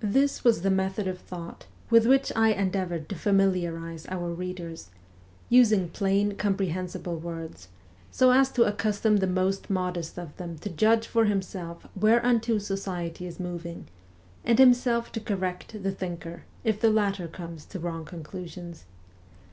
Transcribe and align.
This 0.00 0.42
was 0.42 0.62
the 0.62 0.72
method 0.72 1.06
of 1.06 1.20
thought 1.20 1.66
with 1.88 2.04
which 2.04 2.32
I 2.34 2.50
endeavoured 2.50 3.08
to 3.10 3.14
familiarize 3.14 4.06
our 4.08 4.34
readers 4.34 4.90
using 5.48 5.88
plain 5.90 6.32
comprehensible 6.34 7.16
words, 7.16 7.68
so 8.10 8.32
as 8.32 8.50
to 8.54 8.64
accustom 8.64 9.18
the 9.18 9.28
most 9.28 9.70
modest 9.70 10.18
of 10.18 10.36
them 10.36 10.58
to 10.62 10.68
judge 10.68 11.06
for 11.06 11.26
himself 11.26 11.86
whereunto 11.94 12.58
society 12.58 13.24
is 13.24 13.38
moving, 13.38 13.86
and 14.44 14.58
himself 14.58 15.12
to 15.12 15.20
correct 15.20 15.80
the 15.84 15.92
thinker 15.92 16.42
if 16.64 16.80
the 16.80 16.90
latter 16.90 17.28
comes 17.28 17.64
to 17.66 17.78
wrong 17.78 18.04
conclusions. 18.04 18.86